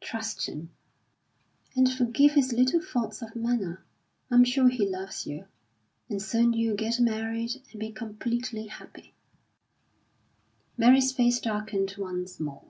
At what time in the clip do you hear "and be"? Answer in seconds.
7.72-7.90